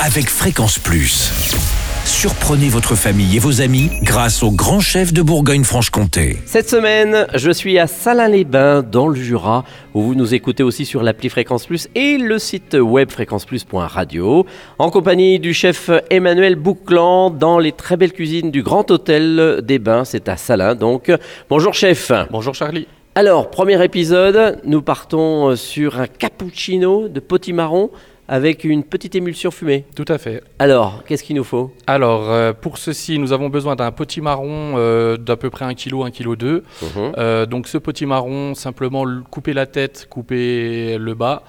avec 0.00 0.28
Fréquence 0.28 0.78
Plus. 0.78 1.30
Surprenez 2.04 2.68
votre 2.68 2.94
famille 2.94 3.36
et 3.36 3.38
vos 3.38 3.60
amis 3.62 3.90
grâce 4.02 4.42
au 4.42 4.50
grand 4.50 4.80
chef 4.80 5.12
de 5.12 5.22
Bourgogne-Franche-Comté. 5.22 6.38
Cette 6.44 6.68
semaine, 6.68 7.26
je 7.34 7.50
suis 7.50 7.78
à 7.78 7.86
Salins-les-Bains, 7.86 8.82
dans 8.82 9.08
le 9.08 9.14
Jura, 9.14 9.64
où 9.94 10.02
vous 10.02 10.14
nous 10.14 10.34
écoutez 10.34 10.62
aussi 10.62 10.84
sur 10.84 11.02
l'appli 11.02 11.28
Fréquence 11.28 11.66
Plus 11.66 11.88
et 11.94 12.18
le 12.18 12.38
site 12.38 12.74
web 12.78 13.10
fréquenceplus.radio, 13.10 14.46
en 14.78 14.90
compagnie 14.90 15.38
du 15.38 15.54
chef 15.54 15.90
Emmanuel 16.10 16.56
Bouclan, 16.56 17.30
dans 17.30 17.58
les 17.58 17.72
très 17.72 17.96
belles 17.96 18.12
cuisines 18.12 18.50
du 18.50 18.62
Grand 18.62 18.90
Hôtel 18.90 19.60
des 19.62 19.78
Bains. 19.78 20.04
C'est 20.04 20.28
à 20.28 20.36
Salins, 20.36 20.74
donc. 20.74 21.10
Bonjour, 21.48 21.72
chef. 21.72 22.12
Bonjour, 22.30 22.54
Charlie. 22.54 22.86
Alors, 23.14 23.48
premier 23.48 23.82
épisode, 23.82 24.60
nous 24.64 24.82
partons 24.82 25.54
sur 25.56 26.00
un 26.00 26.08
cappuccino 26.08 27.08
de 27.08 27.20
potimarron 27.20 27.90
avec 28.28 28.64
une 28.64 28.84
petite 28.84 29.14
émulsion 29.14 29.50
fumée. 29.50 29.84
Tout 29.94 30.04
à 30.08 30.18
fait. 30.18 30.42
Alors, 30.58 31.02
qu'est-ce 31.06 31.22
qu'il 31.22 31.36
nous 31.36 31.44
faut? 31.44 31.72
Alors, 31.86 32.30
euh, 32.30 32.52
pour 32.52 32.78
ceci, 32.78 33.18
nous 33.18 33.32
avons 33.32 33.48
besoin 33.50 33.76
d'un 33.76 33.90
potimarron 33.92 34.74
euh, 34.76 35.16
d'à 35.16 35.36
peu 35.36 35.50
près 35.50 35.64
1 35.64 35.74
kg, 35.74 36.02
1 36.06 36.10
kg 36.10 36.34
2. 36.36 36.62
donc, 37.46 37.68
ce 37.68 37.78
potimarron, 37.78 38.54
simplement 38.54 39.04
le- 39.04 39.22
couper 39.30 39.52
la 39.52 39.66
tête, 39.66 40.06
couper 40.08 40.96
le 40.98 41.14
bas, 41.14 41.42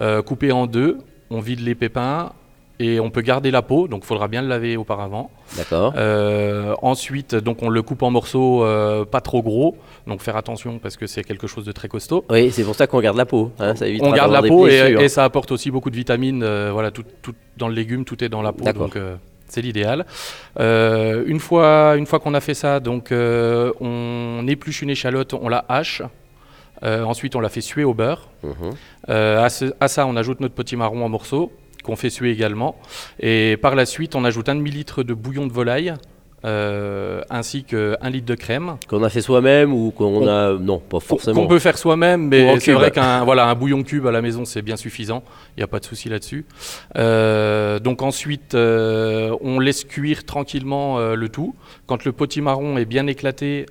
euh, 0.00 0.22
couper 0.22 0.52
en 0.52 0.66
deux. 0.66 0.98
On 1.30 1.40
vide 1.40 1.60
les 1.60 1.74
pépins 1.74 2.32
et 2.80 2.98
on 2.98 3.10
peut 3.10 3.20
garder 3.20 3.50
la 3.52 3.62
peau, 3.62 3.86
donc 3.86 4.00
il 4.02 4.06
faudra 4.06 4.26
bien 4.26 4.42
le 4.42 4.48
laver 4.48 4.76
auparavant. 4.76 5.30
D'accord. 5.56 5.92
Euh, 5.96 6.74
ensuite, 6.82 7.34
donc 7.36 7.62
on 7.62 7.68
le 7.68 7.82
coupe 7.82 8.02
en 8.02 8.10
morceaux 8.10 8.64
euh, 8.64 9.04
pas 9.04 9.20
trop 9.20 9.42
gros, 9.42 9.76
donc 10.08 10.20
faire 10.22 10.36
attention 10.36 10.78
parce 10.82 10.96
que 10.96 11.06
c'est 11.06 11.22
quelque 11.22 11.46
chose 11.46 11.64
de 11.64 11.72
très 11.72 11.86
costaud. 11.88 12.24
Oui, 12.30 12.50
c'est 12.50 12.64
pour 12.64 12.74
ça 12.74 12.86
qu'on 12.88 13.00
garde 13.00 13.16
la 13.16 13.26
peau. 13.26 13.52
hein, 13.60 13.76
ça 13.76 13.84
On 14.00 14.10
garde 14.12 14.32
la 14.32 14.42
peau 14.42 14.66
et, 14.66 15.08
ça 15.08 15.22
apporte 15.24 15.52
aussi 15.52 15.70
beaucoup 15.70 15.90
de 15.90 15.96
vitamines. 15.96 16.42
euh, 16.42 16.70
voilà, 16.72 16.90
tout, 16.90 17.04
tout 17.22 17.34
dans 17.56 17.68
le 17.68 17.74
légume, 17.74 18.04
tout 18.04 18.24
est 18.24 18.28
dans 18.28 18.42
la 18.42 18.52
peau, 18.52 18.64
donc 18.72 18.98
c'est 19.48 19.62
l'idéal. 19.62 20.06
Euh, 20.58 21.24
une 21.26 21.40
fois, 21.40 21.94
une 21.96 22.06
fois 22.06 22.18
qu'on 22.20 22.34
a 22.34 22.40
fait 22.40 22.54
ça, 22.54 22.80
donc 22.80 23.12
euh, 23.12 23.72
on 23.80 24.46
épluche 24.48 24.82
une 24.82 24.90
échalote, 24.90 25.34
on 25.34 25.48
la 25.48 25.64
hache. 25.68 26.02
Euh, 26.82 27.02
ensuite, 27.04 27.36
on 27.36 27.40
la 27.40 27.50
fait 27.50 27.60
suer 27.60 27.84
au 27.84 27.92
beurre. 27.92 28.28
Euh, 29.10 29.42
à, 29.44 29.50
ce- 29.50 29.74
à 29.80 29.88
ça, 29.88 30.06
on 30.06 30.16
ajoute 30.16 30.40
notre 30.40 30.54
potimarron 30.54 31.04
en 31.04 31.08
morceaux 31.10 31.52
qu'on 31.90 31.96
fait 31.96 32.10
suer 32.10 32.30
également. 32.30 32.76
Et 33.18 33.56
par 33.60 33.74
la 33.74 33.84
suite, 33.84 34.14
on 34.14 34.24
ajoute 34.24 34.48
un 34.48 34.54
demi-litre 34.54 35.02
de 35.02 35.12
bouillon 35.14 35.46
de 35.48 35.52
volaille. 35.52 35.92
euh, 36.46 37.20
ainsi 37.28 37.64
qu'un 37.64 38.08
litre 38.08 38.24
de 38.24 38.34
crème. 38.34 38.76
Qu'on 38.88 39.02
a 39.02 39.10
fait 39.10 39.20
soi-même 39.20 39.74
ou 39.74 39.90
qu'on 39.90 40.22
On- 40.22 40.26
a. 40.26 40.54
Non, 40.58 40.78
pas 40.78 40.98
forcément. 40.98 41.38
Qu'on 41.42 41.46
peut 41.46 41.58
faire 41.58 41.76
soi-même, 41.76 42.28
mais 42.28 42.58
c'est 42.60 42.72
vrai 42.72 42.90
qu'un 42.90 43.24
voilà, 43.26 43.46
un 43.46 43.54
bouillon 43.54 43.82
cube 43.82 44.06
à 44.06 44.10
la 44.10 44.22
maison, 44.22 44.46
c'est 44.46 44.62
bien 44.62 44.76
suffisant. 44.76 45.22
Il 45.56 45.60
n'y 45.60 45.64
a 45.64 45.66
pas 45.66 45.80
de 45.80 45.84
souci 45.84 46.08
là-dessus. 46.08 46.46
Euh, 46.96 47.78
donc 47.78 48.00
ensuite, 48.00 48.54
euh, 48.54 49.36
on 49.42 49.58
laisse 49.60 49.84
cuire 49.84 50.24
tranquillement 50.24 50.98
le 51.14 51.28
tout. 51.28 51.54
Quand 51.86 52.06
le 52.06 52.12
potimarron 52.12 52.78
est 52.78 52.86
bien 52.86 53.06
éclaté, 53.06 53.66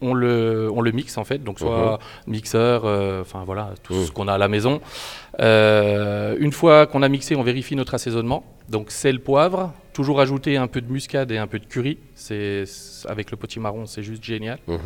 on 0.00 0.14
le, 0.14 0.70
on 0.74 0.80
le 0.80 0.90
mixe 0.92 1.16
en 1.18 1.24
fait. 1.24 1.38
Donc 1.42 1.58
soit 1.58 1.98
mixeur, 2.26 2.82
euh, 2.84 3.22
enfin 3.22 3.44
voilà, 3.44 3.70
tout 3.82 3.94
Mhm. 3.94 4.04
ce 4.06 4.10
qu'on 4.12 4.28
a 4.28 4.34
à 4.34 4.38
la 4.38 4.48
maison. 4.48 4.80
Euh, 5.40 6.36
une 6.38 6.52
fois 6.52 6.86
qu'on 6.86 7.02
a 7.02 7.08
mixé, 7.08 7.36
on 7.36 7.42
vérifie 7.42 7.76
notre 7.76 7.94
assaisonnement. 7.94 8.44
Donc 8.68 8.90
sel, 8.90 9.20
poivre. 9.20 9.72
Toujours 9.92 10.20
ajouter 10.20 10.56
un 10.56 10.66
peu 10.66 10.80
de 10.80 10.90
muscade 10.92 11.30
et 11.30 11.38
un 11.38 11.46
peu 11.46 11.58
de 11.58 11.64
curry. 11.66 11.98
C'est 12.14 12.64
avec 13.08 13.30
le 13.30 13.36
potimarron, 13.36 13.86
c'est 13.86 14.02
juste 14.02 14.22
génial. 14.24 14.58
Mhm. 14.66 14.78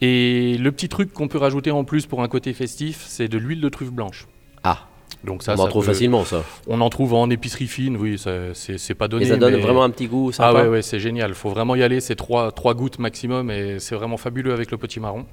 Et 0.00 0.56
le 0.58 0.72
petit 0.72 0.88
truc 0.88 1.12
qu'on 1.12 1.28
peut 1.28 1.38
rajouter 1.38 1.70
en 1.70 1.84
plus 1.84 2.06
pour 2.06 2.22
un 2.22 2.28
côté 2.28 2.52
festif, 2.54 3.04
c'est 3.06 3.28
de 3.28 3.38
l'huile 3.38 3.60
de 3.60 3.68
truffe 3.68 3.92
blanche. 3.92 4.26
Ah, 4.64 4.86
Donc 5.24 5.42
ça, 5.42 5.52
on 5.52 5.60
en 5.60 5.64
ça 5.64 5.68
trouve 5.68 5.84
peut- 5.86 5.92
facilement 5.92 6.24
ça. 6.24 6.42
On 6.66 6.80
en 6.80 6.90
trouve 6.90 7.14
en 7.14 7.30
épicerie 7.30 7.66
fine, 7.68 7.96
oui, 7.96 8.20
c'est 8.54 8.94
pas 8.94 9.06
donné. 9.08 9.24
Et 9.24 9.28
ça 9.28 9.36
donne 9.36 9.54
mais- 9.54 9.60
vraiment 9.60 9.84
un 9.84 9.90
petit 9.90 10.06
goût 10.08 10.30
Ah 10.30 10.36
sympa. 10.36 10.62
ouais, 10.62 10.68
ouais, 10.68 10.82
c'est 10.82 10.98
génial. 10.98 11.30
Il 11.30 11.34
faut 11.36 11.50
vraiment 11.50 11.74
y 11.76 11.82
aller. 11.82 12.00
C'est 12.00 12.16
trois, 12.16 12.50
trois 12.52 12.74
gouttes 12.74 12.98
maximum 12.98 13.50
et 13.50 13.78
c'est 13.78 13.94
vraiment 13.94 14.16
fabuleux 14.16 14.52
avec 14.52 14.70
le 14.70 14.78
petit 14.78 14.98
marron. 15.00 15.24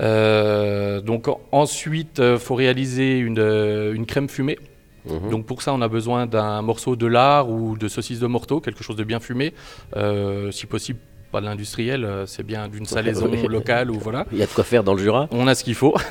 Euh, 0.00 1.00
donc 1.00 1.28
en- 1.28 1.40
ensuite, 1.52 2.20
il 2.24 2.38
faut 2.38 2.54
réaliser 2.54 3.18
une, 3.18 3.38
euh, 3.38 3.92
une 3.94 4.06
crème 4.06 4.28
fumée. 4.28 4.58
Mhm. 5.06 5.30
Donc 5.30 5.46
pour 5.46 5.62
ça, 5.62 5.72
on 5.72 5.80
a 5.80 5.88
besoin 5.88 6.26
d'un 6.26 6.60
morceau 6.62 6.94
de 6.94 7.06
lard 7.06 7.48
ou 7.50 7.76
de 7.76 7.88
saucisse 7.88 8.20
de 8.20 8.26
morteau, 8.26 8.60
quelque 8.60 8.84
chose 8.84 8.96
de 8.96 9.04
bien 9.04 9.18
fumé. 9.18 9.52
Euh, 9.96 10.50
si 10.50 10.66
possible, 10.66 10.98
pas 11.30 11.40
de 11.40 11.46
l'industriel, 11.46 12.04
euh, 12.04 12.26
c'est 12.26 12.42
bien 12.42 12.68
d'une 12.68 12.86
salaison 12.96 13.28
Oui. 13.30 13.46
locale 13.48 13.90
ou 13.90 13.98
voilà. 13.98 14.26
Il 14.32 14.38
y 14.38 14.42
a 14.42 14.46
de 14.46 14.50
quoi 14.52 14.64
faire 14.64 14.84
dans 14.84 14.94
le 14.94 15.02
Jura. 15.02 15.28
On 15.30 15.46
a 15.46 15.54
ce 15.54 15.64
qu'il 15.64 15.74
faut. 15.74 15.94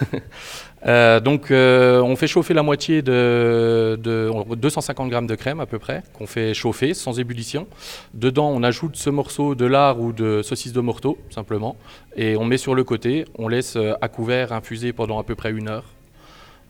Euh, 0.85 1.19
donc, 1.19 1.51
euh, 1.51 1.99
on 2.01 2.15
fait 2.15 2.27
chauffer 2.27 2.53
la 2.53 2.63
moitié 2.63 3.01
de, 3.01 3.99
de 4.01 4.31
250 4.55 5.09
grammes 5.09 5.27
de 5.27 5.35
crème 5.35 5.59
à 5.59 5.65
peu 5.65 5.77
près, 5.77 6.03
qu'on 6.13 6.25
fait 6.25 6.53
chauffer 6.53 6.93
sans 6.93 7.19
ébullition. 7.19 7.67
Dedans, 8.13 8.49
on 8.49 8.63
ajoute 8.63 8.95
ce 8.95 9.09
morceau 9.09 9.55
de 9.55 9.65
lard 9.65 9.99
ou 9.99 10.13
de 10.13 10.41
saucisse 10.41 10.71
de 10.71 10.79
morteau, 10.79 11.17
simplement, 11.31 11.75
et 12.15 12.37
on 12.37 12.45
met 12.45 12.55
sur 12.57 12.75
le 12.75 12.85
côté. 12.85 13.25
On 13.37 13.49
laisse 13.49 13.77
à 13.99 14.07
couvert 14.07 14.53
infuser 14.53 14.93
pendant 14.93 15.19
à 15.19 15.23
peu 15.25 15.35
près 15.35 15.51
une 15.51 15.67
heure. 15.67 15.83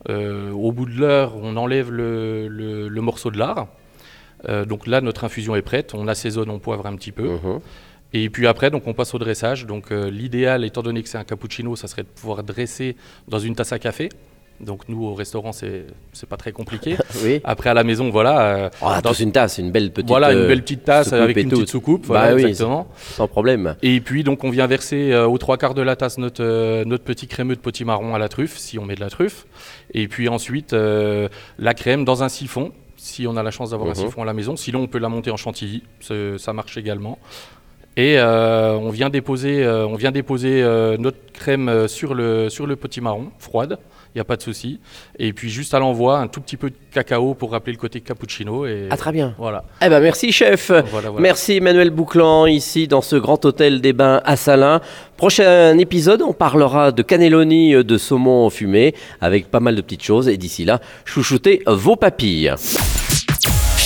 Euh, 0.08 0.50
au 0.50 0.72
bout 0.72 0.86
de 0.86 0.98
l'heure, 0.98 1.34
on 1.40 1.56
enlève 1.56 1.92
le, 1.92 2.48
le- 2.48 2.88
le 2.88 3.00
morceau 3.00 3.30
de 3.30 3.38
lard. 3.38 3.68
Donc 4.66 4.88
là, 4.88 5.00
notre 5.02 5.22
infusion 5.22 5.54
est 5.54 5.62
prête. 5.62 5.94
On 5.94 6.08
assaisonne, 6.08 6.50
on 6.50 6.58
poivre 6.58 6.86
un 6.86 6.96
petit 6.96 7.12
peu. 7.12 7.28
Mhm. 7.28 7.60
Et 8.12 8.28
puis 8.30 8.46
après, 8.46 8.70
donc 8.70 8.86
on 8.86 8.92
passe 8.94 9.14
au 9.14 9.18
dressage. 9.18 9.66
Donc 9.66 9.92
euh, 9.92 10.10
l'idéal, 10.10 10.64
étant 10.64 10.82
donné 10.82 11.02
que 11.02 11.08
c'est 11.08 11.18
un 11.18 11.24
cappuccino, 11.24 11.76
ça 11.76 11.86
serait 11.88 12.02
de 12.02 12.08
pouvoir 12.08 12.42
dresser 12.42 12.96
dans 13.28 13.38
une 13.38 13.54
tasse 13.54 13.72
à 13.72 13.78
café. 13.78 14.08
Donc 14.60 14.90
nous, 14.90 15.06
au 15.06 15.14
restaurant, 15.14 15.52
c'est 15.52 15.86
c'est 16.12 16.28
pas 16.28 16.36
très 16.36 16.52
compliqué. 16.52 16.96
Oui. 17.24 17.40
Après, 17.44 17.70
à 17.70 17.74
la 17.74 17.82
maison, 17.82 18.10
voilà. 18.10 18.40
euh, 18.56 18.70
Oh, 18.82 18.90
dans- 19.02 19.14
une 19.14 19.32
tasse, 19.32 19.56
une 19.56 19.70
belle 19.70 19.90
petite. 19.90 20.08
voilà, 20.08 20.32
une 20.32 20.40
euh, 20.40 20.48
belle 20.48 20.60
petite 20.62 20.84
tasse 20.84 21.12
avec 21.14 21.36
une 21.38 21.48
tout. 21.48 21.56
petite 21.56 21.70
soucoupe. 21.70 22.02
Bah 22.02 22.06
Voilà, 22.20 22.34
oui, 22.34 22.44
exactement. 22.44 22.86
Sans 22.98 23.26
problème. 23.26 23.74
Et 23.80 24.00
puis, 24.02 24.22
donc, 24.22 24.44
on 24.44 24.50
vient 24.50 24.66
verser 24.66 25.12
euh, 25.12 25.26
aux 25.26 25.38
trois 25.38 25.56
quarts 25.56 25.72
de 25.74 25.80
la 25.80 25.96
tasse 25.96 26.18
notre, 26.18 26.42
euh, 26.44 26.84
notre 26.84 27.04
petit 27.04 27.26
crémeux 27.26 27.54
de 27.56 27.60
potimarron 27.60 28.14
à 28.14 28.18
la 28.18 28.28
truffe, 28.28 28.58
si 28.58 28.78
on 28.78 28.84
met 28.84 28.96
de 28.96 29.00
la 29.00 29.08
truffe. 29.08 29.46
Et 29.94 30.08
puis 30.08 30.28
ensuite, 30.28 30.74
la 30.74 31.74
crème 31.74 32.04
dans 32.04 32.22
un 32.22 32.28
siphon, 32.28 32.72
si 32.96 33.26
on 33.26 33.38
a 33.38 33.42
la 33.42 33.50
chance 33.50 33.70
d'avoir 33.70 33.88
un 33.88 33.92
Mhm. 33.98 34.06
siphon 34.08 34.22
à 34.22 34.26
la 34.26 34.34
maison. 34.34 34.56
Sinon, 34.56 34.80
on 34.80 34.86
peut 34.88 34.98
la 34.98 35.08
monter 35.08 35.30
en 35.30 35.38
chantilly, 35.38 35.82
ça 36.36 36.52
marche 36.52 36.76
également. 36.76 37.18
Et 38.00 38.18
euh, 38.18 38.78
on 38.80 38.88
vient 38.88 39.10
déposer, 39.10 39.62
euh, 39.62 39.86
on 39.86 39.94
vient 39.94 40.10
déposer 40.10 40.62
euh, 40.62 40.96
notre 40.96 41.18
crème 41.34 41.86
sur 41.86 42.14
le, 42.14 42.48
sur 42.48 42.66
le 42.66 42.74
potimarron, 42.74 43.26
froide, 43.38 43.76
il 44.14 44.16
n'y 44.16 44.22
a 44.22 44.24
pas 44.24 44.36
de 44.36 44.42
souci. 44.42 44.80
Et 45.18 45.34
puis 45.34 45.50
juste 45.50 45.74
à 45.74 45.78
l'envoi, 45.80 46.16
un 46.18 46.26
tout 46.26 46.40
petit 46.40 46.56
peu 46.56 46.70
de 46.70 46.74
cacao 46.90 47.34
pour 47.34 47.50
rappeler 47.52 47.74
le 47.74 47.78
côté 47.78 48.00
cappuccino. 48.00 48.64
Et 48.64 48.86
Ah, 48.88 48.96
très 48.96 49.12
bien. 49.12 49.34
voilà. 49.36 49.64
Eh 49.84 49.90
ben, 49.90 50.00
merci, 50.00 50.32
chef. 50.32 50.70
Voilà, 50.70 51.10
voilà. 51.10 51.20
Merci 51.20 51.58
Emmanuel 51.58 51.90
Bouclan 51.90 52.46
ici 52.46 52.88
dans 52.88 53.02
ce 53.02 53.16
grand 53.16 53.44
hôtel 53.44 53.82
des 53.82 53.92
bains 53.92 54.22
à 54.24 54.36
Salins. 54.36 54.80
Prochain 55.18 55.76
épisode, 55.76 56.22
on 56.22 56.32
parlera 56.32 56.92
de 56.92 57.02
cannelloni 57.02 57.84
de 57.84 57.98
saumon 57.98 58.48
fumé 58.48 58.94
avec 59.20 59.50
pas 59.50 59.60
mal 59.60 59.76
de 59.76 59.82
petites 59.82 60.04
choses 60.04 60.26
et 60.26 60.38
d'ici 60.38 60.64
là, 60.64 60.80
chouchoutez 61.04 61.62
vos 61.66 61.96
papilles. 61.96 62.54